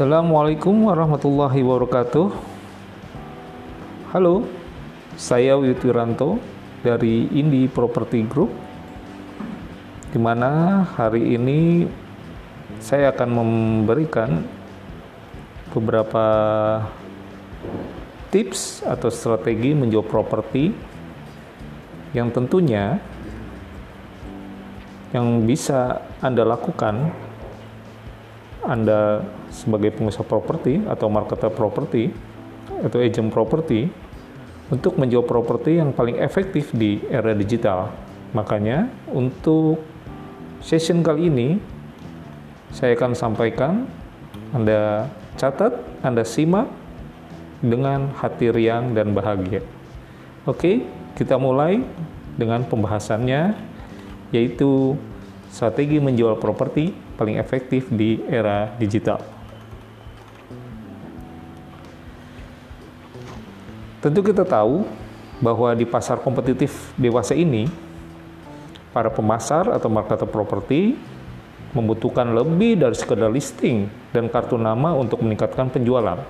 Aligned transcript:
Assalamualaikum 0.00 0.88
warahmatullahi 0.88 1.60
wabarakatuh. 1.60 2.32
Halo, 4.16 4.48
saya 5.12 5.60
Wiranto 5.60 6.40
dari 6.80 7.28
Indi 7.28 7.68
Property 7.68 8.24
Group. 8.24 8.48
Di 10.08 10.16
mana 10.16 10.80
hari 10.96 11.36
ini 11.36 11.84
saya 12.80 13.12
akan 13.12 13.28
memberikan 13.28 14.40
beberapa 15.76 16.24
tips 18.32 18.80
atau 18.80 19.12
strategi 19.12 19.76
menjual 19.76 20.08
properti 20.08 20.72
yang 22.16 22.32
tentunya 22.32 22.96
yang 25.12 25.44
bisa 25.44 26.00
Anda 26.24 26.48
lakukan 26.48 27.28
anda 28.70 29.26
sebagai 29.50 29.90
pengusaha 29.98 30.22
properti 30.22 30.78
atau 30.86 31.10
marketer 31.10 31.50
properti 31.50 32.14
atau 32.86 33.02
agent 33.02 33.34
properti 33.34 33.90
untuk 34.70 34.94
menjual 34.94 35.26
properti 35.26 35.82
yang 35.82 35.90
paling 35.90 36.22
efektif 36.22 36.70
di 36.70 37.02
era 37.10 37.34
digital. 37.34 37.90
Makanya 38.30 38.86
untuk 39.10 39.82
session 40.62 41.02
kali 41.02 41.26
ini 41.26 41.58
saya 42.70 42.94
akan 42.94 43.18
sampaikan 43.18 43.90
Anda 44.54 45.10
catat, 45.34 45.74
Anda 46.06 46.22
simak 46.22 46.70
dengan 47.58 48.14
hati 48.14 48.54
riang 48.54 48.94
dan 48.94 49.10
bahagia. 49.10 49.66
Oke, 50.46 50.86
kita 51.18 51.34
mulai 51.42 51.82
dengan 52.38 52.62
pembahasannya 52.62 53.58
yaitu 54.30 54.94
strategi 55.50 55.98
menjual 55.98 56.38
properti 56.38 57.09
paling 57.20 57.36
efektif 57.36 57.92
di 57.92 58.24
era 58.24 58.72
digital. 58.80 59.20
Tentu 64.00 64.24
kita 64.24 64.48
tahu 64.48 64.88
bahwa 65.44 65.76
di 65.76 65.84
pasar 65.84 66.16
kompetitif 66.24 66.96
dewasa 66.96 67.36
ini, 67.36 67.68
para 68.96 69.12
pemasar 69.12 69.68
atau 69.68 69.92
marketer 69.92 70.24
properti 70.24 70.96
membutuhkan 71.76 72.24
lebih 72.32 72.80
dari 72.80 72.96
sekedar 72.96 73.28
listing 73.28 73.92
dan 74.16 74.32
kartu 74.32 74.56
nama 74.56 74.96
untuk 74.96 75.20
meningkatkan 75.20 75.68
penjualan. 75.68 76.24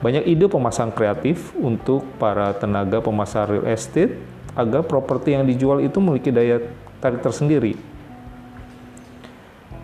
Banyak 0.00 0.24
ide 0.24 0.48
pemasaran 0.48 0.96
kreatif 0.96 1.52
untuk 1.60 2.08
para 2.16 2.56
tenaga 2.56 3.04
pemasar 3.04 3.52
real 3.52 3.68
estate 3.68 4.16
agar 4.56 4.80
properti 4.80 5.36
yang 5.36 5.44
dijual 5.44 5.84
itu 5.84 6.00
memiliki 6.00 6.32
daya 6.32 6.64
tarik 7.04 7.20
tersendiri 7.20 7.95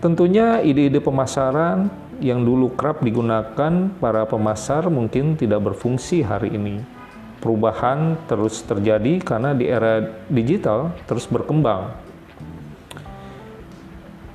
Tentunya 0.03 0.59
ide-ide 0.59 0.99
pemasaran 0.99 1.87
yang 2.19 2.43
dulu 2.43 2.75
kerap 2.75 3.07
digunakan 3.07 3.87
para 4.03 4.27
pemasar 4.27 4.91
mungkin 4.91 5.39
tidak 5.39 5.63
berfungsi 5.63 6.27
hari 6.27 6.59
ini. 6.59 6.83
Perubahan 7.39 8.19
terus 8.27 8.67
terjadi 8.67 9.23
karena 9.23 9.55
di 9.55 9.71
era 9.71 10.03
digital 10.27 10.91
terus 11.07 11.31
berkembang. 11.31 11.95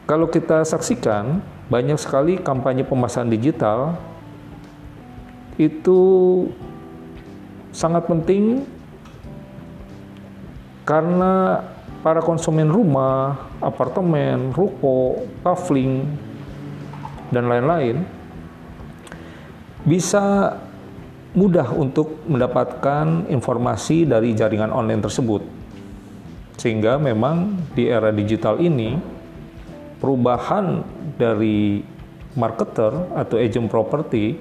Kalau 0.08 0.32
kita 0.32 0.64
saksikan, 0.64 1.44
banyak 1.68 2.00
sekali 2.00 2.40
kampanye 2.40 2.88
pemasaran 2.88 3.28
digital 3.28 4.00
itu 5.60 6.00
sangat 7.76 8.08
penting 8.08 8.64
karena 10.88 11.60
para 12.02 12.22
konsumen 12.22 12.70
rumah, 12.70 13.50
apartemen, 13.60 14.54
ruko, 14.54 15.26
kafling, 15.42 16.06
dan 17.34 17.50
lain-lain 17.50 18.06
bisa 19.84 20.56
mudah 21.38 21.70
untuk 21.76 22.26
mendapatkan 22.26 23.30
informasi 23.30 24.08
dari 24.10 24.34
jaringan 24.34 24.74
online 24.74 25.04
tersebut. 25.04 25.44
Sehingga 26.58 26.98
memang 26.98 27.54
di 27.78 27.86
era 27.86 28.10
digital 28.10 28.58
ini 28.58 28.98
perubahan 30.02 30.82
dari 31.16 31.86
marketer 32.34 32.94
atau 33.14 33.38
agent 33.38 33.70
property 33.70 34.38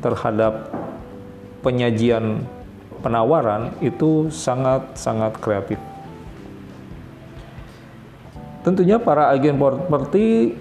terhadap 0.00 0.72
penyajian 1.64 2.44
penawaran 3.00 3.72
itu 3.80 4.28
sangat-sangat 4.28 5.36
kreatif. 5.40 5.89
Tentunya 8.60 9.00
para 9.00 9.32
agen 9.32 9.56
properti, 9.56 10.52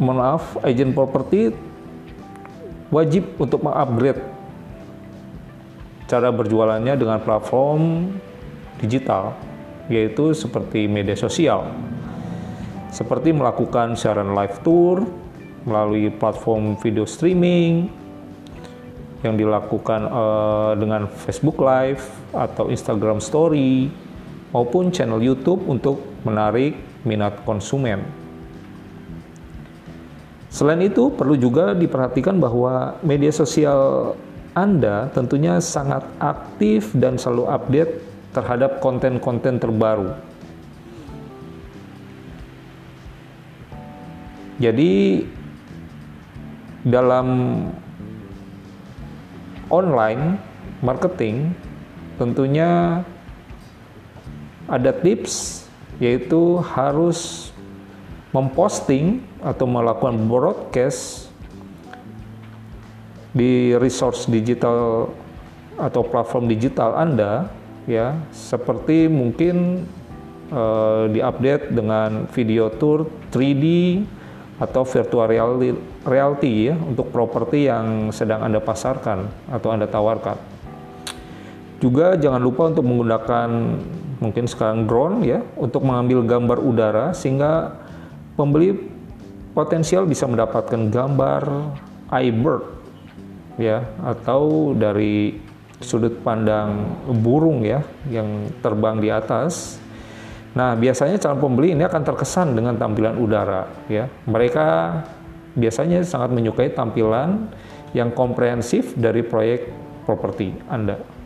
maaf, 0.00 0.56
agen 0.64 0.96
properti 0.96 1.52
wajib 2.88 3.36
untuk 3.36 3.60
mengupgrade 3.60 4.24
cara 6.08 6.32
berjualannya 6.32 6.96
dengan 6.96 7.20
platform 7.20 8.16
digital, 8.80 9.36
yaitu 9.92 10.32
seperti 10.32 10.88
media 10.88 11.12
sosial, 11.12 11.68
seperti 12.88 13.36
melakukan 13.36 13.92
siaran 13.92 14.32
live 14.32 14.56
tour 14.64 15.04
melalui 15.68 16.08
platform 16.08 16.80
video 16.80 17.04
streaming 17.04 17.92
yang 19.20 19.36
dilakukan 19.36 20.08
uh, 20.08 20.72
dengan 20.78 21.10
Facebook 21.10 21.60
Live 21.60 22.08
atau 22.32 22.72
Instagram 22.72 23.20
Story 23.20 23.90
maupun 24.52 24.88
channel 24.88 25.20
YouTube 25.20 25.64
untuk 25.68 26.00
menarik 26.24 26.76
minat 27.04 27.44
konsumen. 27.44 28.04
Selain 30.48 30.80
itu, 30.80 31.12
perlu 31.12 31.36
juga 31.36 31.76
diperhatikan 31.76 32.40
bahwa 32.40 32.96
media 33.04 33.28
sosial 33.28 34.12
Anda 34.56 35.12
tentunya 35.12 35.60
sangat 35.60 36.02
aktif 36.18 36.96
dan 36.96 37.20
selalu 37.20 37.44
update 37.52 37.92
terhadap 38.32 38.80
konten-konten 38.80 39.60
terbaru. 39.60 40.16
Jadi, 44.58 45.22
dalam 46.82 47.28
online 49.70 50.40
marketing, 50.80 51.52
tentunya 52.16 53.04
ada 54.68 54.92
tips 54.92 55.64
yaitu 55.98 56.60
harus 56.62 57.50
memposting 58.30 59.24
atau 59.40 59.64
melakukan 59.64 60.14
broadcast 60.28 61.32
di 63.32 63.72
resource 63.80 64.28
digital 64.28 65.10
atau 65.80 66.02
platform 66.04 66.46
digital 66.46 66.94
Anda 66.94 67.48
ya 67.88 68.20
seperti 68.30 69.08
mungkin 69.08 69.86
uh, 70.52 71.08
diupdate 71.08 71.72
dengan 71.72 72.28
video 72.28 72.68
tour 72.68 73.08
3D 73.32 73.64
atau 74.58 74.82
virtual 74.82 75.30
reality, 75.30 75.70
reality 76.02 76.52
ya 76.68 76.74
untuk 76.74 77.14
properti 77.14 77.70
yang 77.70 78.10
sedang 78.10 78.42
Anda 78.42 78.58
pasarkan 78.58 79.48
atau 79.54 79.68
Anda 79.70 79.86
tawarkan. 79.86 80.36
Juga 81.78 82.18
jangan 82.18 82.42
lupa 82.42 82.74
untuk 82.74 82.82
menggunakan 82.82 83.48
mungkin 84.18 84.50
sekarang 84.50 84.86
drone 84.90 85.22
ya 85.22 85.40
untuk 85.54 85.86
mengambil 85.86 86.26
gambar 86.26 86.58
udara 86.58 87.06
sehingga 87.14 87.74
pembeli 88.34 88.74
potensial 89.54 90.06
bisa 90.06 90.26
mendapatkan 90.26 90.90
gambar 90.90 91.42
iBird 92.10 92.64
ya 93.58 93.82
atau 94.06 94.74
dari 94.74 95.34
sudut 95.78 96.22
pandang 96.22 96.98
burung 97.22 97.62
ya 97.62 97.82
yang 98.10 98.50
terbang 98.62 98.98
di 98.98 99.10
atas. 99.10 99.78
Nah, 100.54 100.74
biasanya 100.74 101.22
calon 101.22 101.38
pembeli 101.38 101.74
ini 101.74 101.86
akan 101.86 102.02
terkesan 102.02 102.58
dengan 102.58 102.74
tampilan 102.74 103.18
udara 103.18 103.66
ya. 103.86 104.10
Mereka 104.26 104.66
biasanya 105.54 106.02
sangat 106.02 106.34
menyukai 106.34 106.74
tampilan 106.74 107.50
yang 107.94 108.10
komprehensif 108.10 108.94
dari 108.98 109.22
proyek 109.22 109.70
properti 110.06 110.54
Anda. 110.66 111.17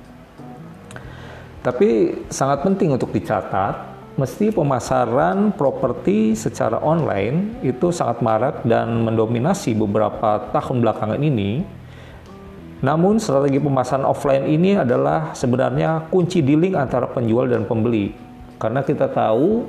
Tapi 1.62 2.10
sangat 2.26 2.66
penting 2.66 2.90
untuk 2.90 3.14
dicatat, 3.14 3.92
mesti 4.18 4.50
pemasaran 4.50 5.54
properti 5.54 6.34
secara 6.34 6.82
online 6.82 7.62
itu 7.62 7.94
sangat 7.94 8.18
marak 8.18 8.66
dan 8.66 9.06
mendominasi 9.06 9.72
beberapa 9.78 10.50
tahun 10.50 10.82
belakangan 10.82 11.22
ini. 11.22 11.62
Namun 12.82 13.22
strategi 13.22 13.62
pemasaran 13.62 14.02
offline 14.02 14.42
ini 14.50 14.74
adalah 14.74 15.30
sebenarnya 15.38 16.10
kunci 16.10 16.42
dealing 16.42 16.74
antara 16.74 17.06
penjual 17.06 17.46
dan 17.46 17.62
pembeli. 17.62 18.10
Karena 18.58 18.82
kita 18.82 19.06
tahu 19.06 19.62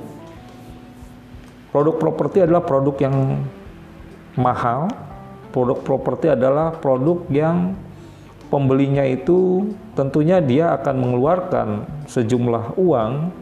produk 1.70 1.94
properti 1.94 2.42
adalah 2.42 2.66
produk 2.66 2.98
yang 2.98 3.38
mahal, 4.34 4.90
produk 5.54 5.78
properti 5.78 6.26
adalah 6.34 6.74
produk 6.74 7.22
yang 7.30 7.78
pembelinya 8.54 9.02
itu 9.02 9.74
tentunya 9.98 10.38
dia 10.38 10.78
akan 10.78 10.94
mengeluarkan 11.02 11.68
sejumlah 12.06 12.78
uang 12.78 13.34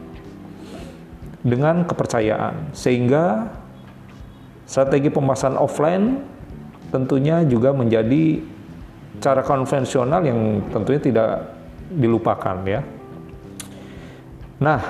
dengan 1.45 1.85
kepercayaan 1.85 2.73
sehingga 2.73 3.53
Strategi 4.65 5.13
pemasaran 5.13 5.59
offline 5.61 6.17
tentunya 6.89 7.45
juga 7.45 7.69
menjadi 7.77 8.41
cara 9.21 9.45
konvensional 9.45 10.25
yang 10.25 10.65
tentunya 10.73 11.01
tidak 11.03 11.29
dilupakan 11.93 12.57
ya. 12.65 12.81
Nah, 14.57 14.81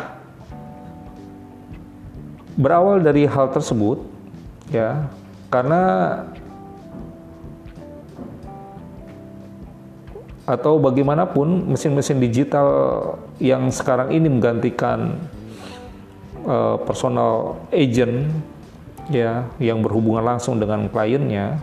berawal 2.56 3.04
dari 3.04 3.28
hal 3.28 3.52
tersebut 3.52 4.00
ya, 4.72 5.10
karena 5.52 5.82
atau 10.44 10.76
bagaimanapun 10.76 11.72
mesin-mesin 11.72 12.20
digital 12.20 12.68
yang 13.40 13.72
sekarang 13.72 14.12
ini 14.12 14.28
menggantikan 14.28 15.16
uh, 16.44 16.76
personal 16.84 17.64
agent 17.72 18.28
ya 19.08 19.48
yang 19.60 19.80
berhubungan 19.80 20.36
langsung 20.36 20.60
dengan 20.60 20.92
kliennya 20.92 21.60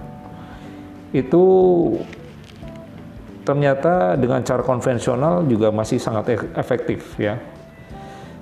itu 1.13 1.45
ternyata 3.45 4.15
dengan 4.15 4.41
cara 4.47 4.63
konvensional 4.63 5.45
juga 5.45 5.75
masih 5.75 5.99
sangat 5.99 6.39
efektif 6.55 7.19
ya. 7.19 7.41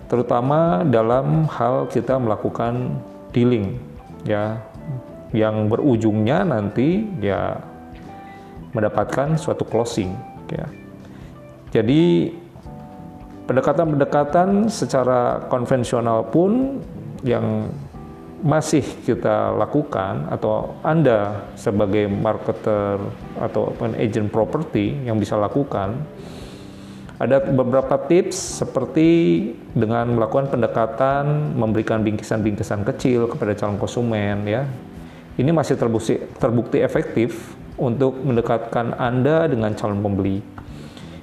Terutama 0.08 0.84
dalam 0.88 1.48
hal 1.48 1.88
kita 1.88 2.16
melakukan 2.20 3.00
dealing 3.32 3.80
ya. 4.24 4.60
Yang 5.28 5.68
berujungnya 5.68 6.40
nanti 6.40 7.04
ya 7.20 7.60
mendapatkan 8.72 9.36
suatu 9.36 9.64
closing 9.68 10.27
ya. 10.52 10.66
Jadi 11.68 12.32
pendekatan-pendekatan 13.48 14.68
secara 14.68 15.48
konvensional 15.48 16.28
pun 16.28 16.80
yang 17.24 17.68
masih 18.38 18.86
kita 19.02 19.50
lakukan 19.58 20.30
atau 20.30 20.78
Anda 20.86 21.50
sebagai 21.58 22.06
marketer 22.06 23.02
atau 23.34 23.74
agent 23.98 24.30
property 24.30 24.94
yang 25.10 25.18
bisa 25.18 25.34
lakukan 25.34 25.98
ada 27.18 27.42
beberapa 27.42 27.98
tips 28.06 28.62
seperti 28.62 29.10
dengan 29.74 30.14
melakukan 30.14 30.54
pendekatan 30.54 31.50
memberikan 31.58 32.06
bingkisan-bingkisan 32.06 32.86
kecil 32.86 33.26
kepada 33.26 33.58
calon 33.58 33.74
konsumen 33.74 34.46
ya. 34.46 34.62
Ini 35.34 35.50
masih 35.50 35.74
terbukti 35.74 36.14
terbukti 36.38 36.78
efektif 36.78 37.58
untuk 37.78 38.18
mendekatkan 38.20 38.98
Anda 38.98 39.46
dengan 39.46 39.72
calon 39.78 40.02
pembeli. 40.02 40.38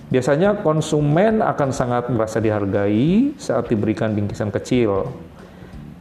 Biasanya 0.09 0.63
konsumen 0.63 1.43
akan 1.43 1.69
sangat 1.75 2.07
merasa 2.07 2.39
dihargai 2.39 3.35
saat 3.35 3.67
diberikan 3.67 4.15
bingkisan 4.15 4.49
kecil. 4.53 5.11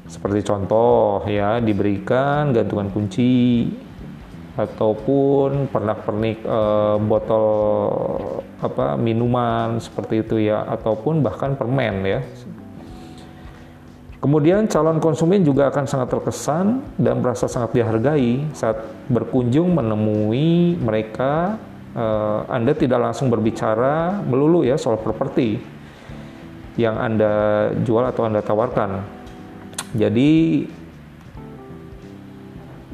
Seperti 0.06 0.44
contoh 0.44 1.24
ya, 1.26 1.58
diberikan 1.58 2.52
gantungan 2.54 2.92
kunci 2.92 3.66
ataupun 4.54 5.66
pernak-pernik 5.66 6.46
e, 6.46 6.60
botol 7.02 7.50
apa 8.62 8.94
minuman 8.94 9.82
seperti 9.82 10.22
itu 10.22 10.36
ya 10.46 10.62
ataupun 10.62 11.26
bahkan 11.26 11.58
permen 11.58 12.06
ya 12.06 12.20
Kemudian 14.24 14.64
calon 14.72 15.04
konsumen 15.04 15.44
juga 15.44 15.68
akan 15.68 15.84
sangat 15.84 16.16
terkesan 16.16 16.80
dan 16.96 17.20
merasa 17.20 17.44
sangat 17.44 17.76
dihargai 17.76 18.56
saat 18.56 18.80
berkunjung 19.12 19.76
menemui 19.76 20.80
mereka. 20.80 21.60
Uh, 21.92 22.42
anda 22.48 22.72
tidak 22.72 23.04
langsung 23.04 23.28
berbicara 23.28 24.24
melulu 24.24 24.64
ya 24.64 24.80
soal 24.80 24.98
properti 24.98 25.62
yang 26.74 26.98
Anda 26.98 27.32
jual 27.86 28.02
atau 28.02 28.26
Anda 28.26 28.42
tawarkan. 28.42 29.02
Jadi 29.94 30.64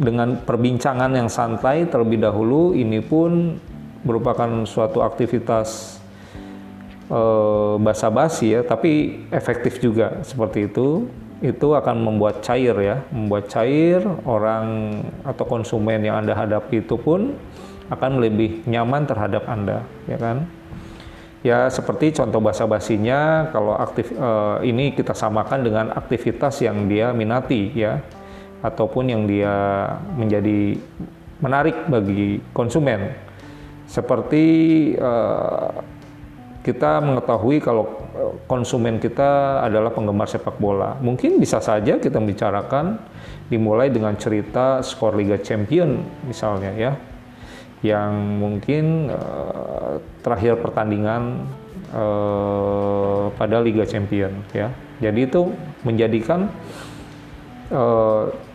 dengan 0.00 0.40
perbincangan 0.44 1.12
yang 1.16 1.28
santai 1.32 1.88
terlebih 1.88 2.20
dahulu 2.20 2.76
ini 2.76 3.00
pun 3.00 3.56
merupakan 4.04 4.48
suatu 4.64 5.04
aktivitas 5.04 5.99
uh, 7.10 7.74
basa-basi 7.82 8.56
ya, 8.56 8.62
tapi 8.64 9.26
efektif 9.34 9.82
juga 9.82 10.22
seperti 10.22 10.70
itu. 10.70 11.10
Itu 11.40 11.72
akan 11.72 12.04
membuat 12.04 12.44
cair 12.44 12.76
ya, 12.76 13.00
membuat 13.08 13.48
cair 13.48 14.04
orang 14.28 15.00
atau 15.24 15.44
konsumen 15.48 16.04
yang 16.04 16.20
Anda 16.20 16.36
hadapi 16.36 16.84
itu 16.84 17.00
pun 17.00 17.32
akan 17.88 18.20
lebih 18.20 18.68
nyaman 18.68 19.08
terhadap 19.08 19.48
Anda, 19.48 19.82
ya 20.04 20.20
kan? 20.20 20.44
Ya 21.40 21.72
seperti 21.72 22.12
contoh 22.12 22.44
basa-basinya 22.44 23.48
kalau 23.48 23.72
aktif 23.72 24.12
uh, 24.12 24.60
ini 24.60 24.92
kita 24.92 25.16
samakan 25.16 25.64
dengan 25.64 25.88
aktivitas 25.96 26.60
yang 26.60 26.84
dia 26.84 27.16
minati 27.16 27.72
ya 27.72 28.04
ataupun 28.60 29.08
yang 29.08 29.24
dia 29.24 29.48
menjadi 30.20 30.76
menarik 31.40 31.88
bagi 31.88 32.44
konsumen 32.52 33.16
seperti 33.88 34.44
uh, 35.00 35.80
kita 36.60 37.00
mengetahui 37.00 37.56
kalau 37.64 37.88
eh, 38.12 38.34
konsumen 38.44 39.00
kita 39.00 39.62
adalah 39.64 39.92
penggemar 39.92 40.28
sepak 40.28 40.60
bola. 40.60 40.96
Mungkin 41.00 41.40
bisa 41.40 41.56
saja 41.60 41.96
kita 41.96 42.20
bicarakan 42.20 43.00
dimulai 43.48 43.88
dengan 43.88 44.14
cerita 44.20 44.84
skor 44.84 45.16
Liga 45.16 45.40
Champion 45.40 46.04
misalnya 46.28 46.72
ya. 46.76 46.92
Yang 47.80 48.12
mungkin 48.36 49.08
uh, 49.08 49.96
terakhir 50.20 50.60
pertandingan 50.60 51.48
uh, 51.96 53.32
pada 53.32 53.56
Liga 53.64 53.88
Champion 53.88 54.36
ya. 54.52 54.68
Jadi 55.00 55.20
itu 55.24 55.48
menjadikan 55.80 56.52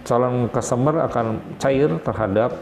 calon 0.05 0.51
customer 0.51 1.07
akan 1.07 1.55
cair 1.55 1.87
terhadap 2.03 2.59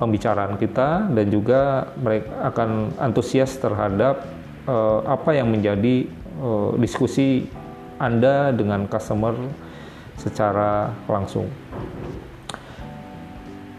pembicaraan 0.00 0.56
kita 0.56 1.12
dan 1.12 1.26
juga 1.28 1.92
mereka 2.00 2.48
akan 2.48 2.96
antusias 2.96 3.60
terhadap 3.60 4.24
uh, 4.70 5.02
apa 5.10 5.34
yang 5.34 5.50
menjadi 5.50 6.06
uh, 6.38 6.78
diskusi 6.78 7.50
Anda 7.98 8.54
dengan 8.54 8.86
customer 8.86 9.34
secara 10.14 10.94
langsung. 11.10 11.50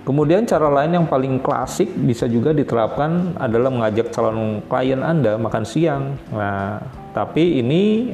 Kemudian 0.01 0.49
cara 0.49 0.65
lain 0.67 0.97
yang 0.97 1.05
paling 1.05 1.39
klasik 1.39 1.93
bisa 1.93 2.25
juga 2.25 2.51
diterapkan 2.51 3.37
adalah 3.37 3.69
mengajak 3.69 4.09
calon 4.09 4.65
klien 4.65 4.99
Anda 4.99 5.37
makan 5.37 5.63
siang. 5.63 6.17
Nah, 6.33 6.81
tapi 7.13 7.61
ini 7.61 8.11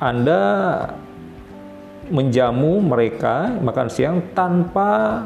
Anda 0.00 0.40
menjamu 2.08 2.80
mereka 2.80 3.52
makan 3.60 3.88
siang 3.92 4.24
tanpa 4.32 5.20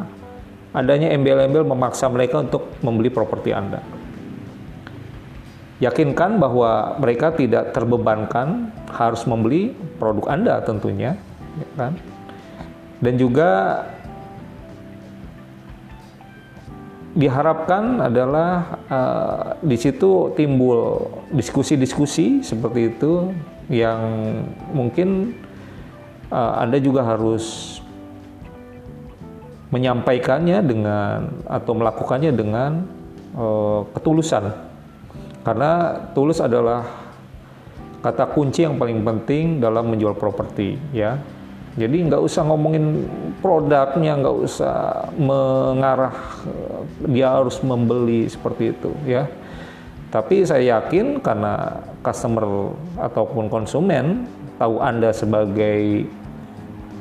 adanya 0.75 1.15
embel-embel 1.15 1.63
memaksa 1.63 2.11
mereka 2.11 2.43
untuk 2.43 2.67
membeli 2.83 3.07
properti 3.07 3.55
Anda 3.55 4.02
yakinkan 5.83 6.39
bahwa 6.39 6.95
mereka 7.03 7.35
tidak 7.35 7.75
terbebankan 7.75 8.71
harus 8.95 9.27
membeli 9.27 9.75
produk 9.99 10.31
Anda 10.31 10.55
tentunya, 10.63 11.19
ya 11.59 11.69
kan? 11.75 11.93
Dan 13.03 13.19
juga 13.19 13.83
diharapkan 17.19 17.99
adalah 17.99 18.79
uh, 18.87 19.45
di 19.59 19.75
situ 19.75 20.31
timbul 20.39 21.11
diskusi-diskusi 21.35 22.47
seperti 22.47 22.95
itu 22.95 23.35
yang 23.67 24.01
mungkin 24.71 25.35
uh, 26.31 26.63
Anda 26.63 26.79
juga 26.79 27.03
harus 27.03 27.77
menyampaikannya 29.75 30.63
dengan 30.63 31.43
atau 31.51 31.73
melakukannya 31.75 32.33
dengan 32.33 32.87
uh, 33.35 33.83
ketulusan 33.99 34.72
karena 35.43 35.99
tulus 36.15 36.39
adalah 36.39 36.87
kata 38.03 38.31
kunci 38.35 38.67
yang 38.67 38.79
paling 38.79 39.03
penting 39.07 39.63
dalam 39.63 39.91
menjual 39.91 40.19
properti 40.19 40.79
ya. 40.91 41.19
Jadi 41.73 42.05
nggak 42.05 42.21
usah 42.21 42.45
ngomongin 42.45 43.09
produknya, 43.41 44.21
nggak 44.21 44.37
usah 44.45 45.09
mengarah 45.17 46.13
dia 47.09 47.33
harus 47.33 47.57
membeli 47.65 48.29
seperti 48.29 48.77
itu 48.77 48.93
ya. 49.09 49.25
Tapi 50.13 50.45
saya 50.45 50.77
yakin 50.77 51.25
karena 51.25 51.81
customer 52.05 52.77
ataupun 53.01 53.49
konsumen 53.49 54.29
tahu 54.61 54.85
Anda 54.85 55.17
sebagai 55.17 56.05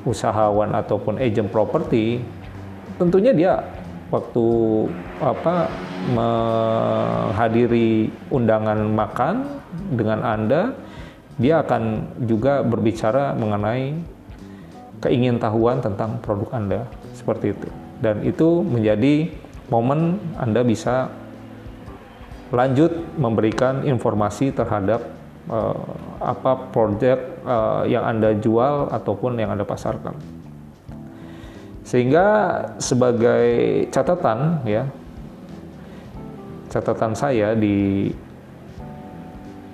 usahawan 0.07 0.71
ataupun 0.71 1.19
agent 1.19 1.51
properti, 1.51 2.23
tentunya 2.95 3.35
dia 3.35 3.53
waktu 4.11 4.45
apa 5.23 5.71
menghadiri 6.11 8.11
undangan 8.27 8.79
makan 8.91 9.35
dengan 9.95 10.19
Anda, 10.27 10.75
dia 11.39 11.63
akan 11.63 12.13
juga 12.27 12.61
berbicara 12.61 13.33
mengenai 13.33 13.95
keingintahuan 15.01 15.81
tentang 15.81 16.21
produk 16.21 16.51
Anda 16.53 16.81
seperti 17.15 17.55
itu. 17.55 17.67
Dan 18.03 18.21
itu 18.27 18.61
menjadi 18.61 19.31
momen 19.71 20.19
Anda 20.37 20.61
bisa 20.61 21.09
lanjut 22.51 22.91
memberikan 23.15 23.87
informasi 23.87 24.51
terhadap 24.51 25.07
uh, 25.47 25.87
apa 26.19 26.67
proyek 26.75 27.39
uh, 27.47 27.87
yang 27.87 28.03
Anda 28.03 28.35
jual 28.35 28.91
ataupun 28.91 29.39
yang 29.39 29.55
Anda 29.55 29.63
pasarkan. 29.63 30.40
Sehingga 31.91 32.27
sebagai 32.79 33.83
catatan 33.91 34.63
ya, 34.63 34.87
catatan 36.71 37.11
saya 37.19 37.51
di 37.51 38.07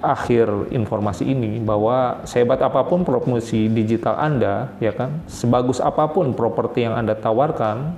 akhir 0.02 0.74
informasi 0.74 1.30
ini 1.30 1.62
bahwa 1.62 2.26
sehebat 2.26 2.58
apa 2.66 2.90
pun 2.90 3.06
promosi 3.06 3.70
digital 3.70 4.18
Anda, 4.18 4.74
ya 4.82 4.98
kan, 4.98 5.22
sebagus 5.30 5.78
apa 5.78 6.10
pun 6.10 6.34
properti 6.34 6.90
yang 6.90 6.98
Anda 6.98 7.14
tawarkan, 7.14 7.94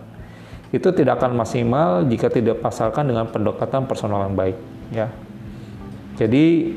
itu 0.75 0.91
tidak 0.91 1.23
akan 1.23 1.39
maksimal 1.39 2.03
jika 2.03 2.27
tidak 2.27 2.59
pasarkan 2.59 3.07
dengan 3.07 3.23
pendekatan 3.31 3.87
personal 3.87 4.27
yang 4.27 4.35
baik, 4.35 4.59
ya. 4.91 5.07
Jadi 6.19 6.75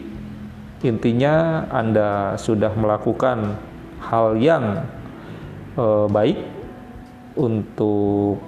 intinya 0.87 1.67
Anda 1.75 2.39
sudah 2.39 2.71
melakukan 2.79 3.59
hal 3.99 4.39
yang 4.39 4.87
eh, 5.75 6.07
baik 6.07 6.62
untuk 7.37 8.39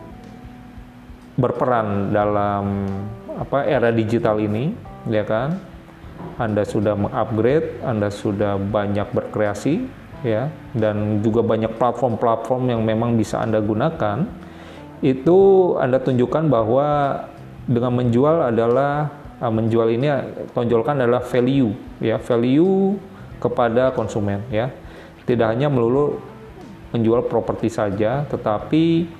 berperan 1.35 2.15
dalam 2.15 2.87
apa 3.35 3.67
era 3.67 3.91
digital 3.91 4.39
ini, 4.39 4.71
ya 5.11 5.27
kan? 5.27 5.59
Anda 6.39 6.63
sudah 6.63 6.95
mengupgrade, 6.95 7.83
Anda 7.83 8.09
sudah 8.11 8.59
banyak 8.59 9.11
berkreasi, 9.11 9.87
ya, 10.23 10.49
dan 10.73 11.21
juga 11.21 11.43
banyak 11.43 11.75
platform-platform 11.77 12.71
yang 12.71 12.83
memang 12.87 13.19
bisa 13.19 13.43
Anda 13.43 13.59
gunakan, 13.59 14.27
itu 15.05 15.39
Anda 15.77 15.99
tunjukkan 16.01 16.49
bahwa 16.49 16.87
dengan 17.67 17.93
menjual 17.99 18.55
adalah 18.55 19.11
uh, 19.43 19.53
menjual 19.53 19.91
ini 19.91 20.07
tonjolkan 20.55 21.03
adalah 21.03 21.23
value, 21.23 21.75
ya, 21.99 22.17
value 22.23 22.97
kepada 23.43 23.91
konsumen, 23.93 24.41
ya. 24.49 24.71
Tidak 25.25 25.45
hanya 25.45 25.73
melulu 25.73 26.21
menjual 26.95 27.27
properti 27.27 27.67
saja, 27.67 28.23
tetapi 28.31 29.11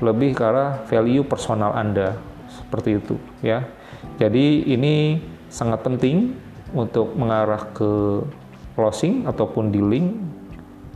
lebih 0.00 0.32
ke 0.32 0.42
arah 0.42 0.82
value 0.88 1.22
personal 1.28 1.76
Anda, 1.76 2.16
seperti 2.48 2.96
itu, 2.96 3.20
ya. 3.44 3.68
Jadi 4.16 4.72
ini 4.72 5.20
sangat 5.52 5.84
penting 5.84 6.32
untuk 6.72 7.12
mengarah 7.12 7.68
ke 7.76 8.24
closing 8.72 9.28
ataupun 9.28 9.68
dealing 9.68 10.16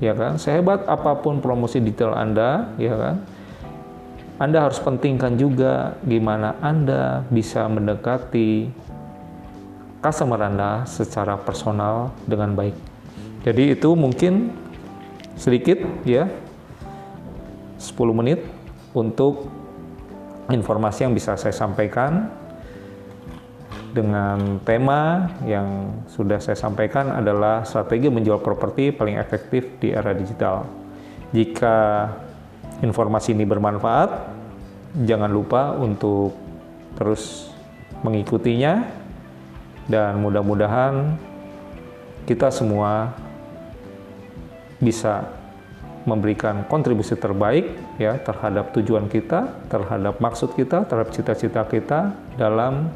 ya 0.00 0.16
kan. 0.16 0.40
Sehebat 0.40 0.88
apa 0.88 1.20
pun 1.20 1.40
promosi 1.44 1.80
detail 1.80 2.16
Anda 2.16 2.72
ya 2.80 2.96
kan. 2.96 3.16
Anda 4.36 4.68
harus 4.68 4.76
pentingkan 4.80 5.40
juga 5.40 5.96
gimana 6.04 6.60
Anda 6.60 7.24
bisa 7.32 7.64
mendekati 7.68 8.68
customer 10.04 10.40
Anda 10.44 10.84
secara 10.84 11.40
personal 11.40 12.12
dengan 12.28 12.52
baik. 12.52 12.76
Jadi 13.48 13.72
itu 13.72 13.96
mungkin 13.96 14.52
sedikit 15.36 15.78
ya 16.08 16.28
10 17.76 17.92
menit 18.16 18.40
untuk 18.96 19.52
informasi 20.48 21.04
yang 21.04 21.12
bisa 21.12 21.36
saya 21.36 21.52
sampaikan 21.52 22.32
dengan 23.92 24.60
tema 24.60 25.32
yang 25.48 26.00
sudah 26.04 26.36
saya 26.36 26.56
sampaikan 26.56 27.12
adalah 27.16 27.64
strategi 27.64 28.12
menjual 28.12 28.44
properti 28.44 28.92
paling 28.92 29.16
efektif 29.16 29.80
di 29.80 29.92
era 29.92 30.12
digital. 30.12 30.68
Jika 31.32 32.08
informasi 32.84 33.32
ini 33.32 33.48
bermanfaat, 33.48 34.10
jangan 35.08 35.32
lupa 35.32 35.72
untuk 35.80 36.36
terus 36.96 37.48
mengikutinya 38.04 38.84
dan 39.88 40.20
mudah-mudahan 40.20 41.16
kita 42.28 42.52
semua 42.52 43.16
bisa 44.80 45.26
memberikan 46.06 46.62
kontribusi 46.70 47.18
terbaik 47.18 47.98
ya 47.98 48.16
terhadap 48.22 48.70
tujuan 48.78 49.10
kita, 49.10 49.66
terhadap 49.66 50.22
maksud 50.22 50.54
kita, 50.54 50.86
terhadap 50.86 51.10
cita-cita 51.10 51.66
kita 51.66 52.14
dalam 52.38 52.94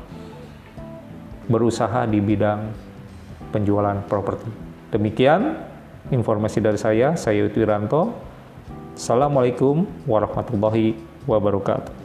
berusaha 1.50 2.06
di 2.06 2.22
bidang 2.22 2.70
penjualan 3.50 3.98
properti. 4.06 4.46
Demikian 4.94 5.58
informasi 6.14 6.62
dari 6.62 6.78
saya, 6.78 7.18
saya 7.18 7.50
Wiranto. 7.50 8.14
Assalamualaikum 8.94 9.86
warahmatullahi 10.06 10.94
wabarakatuh. 11.26 11.99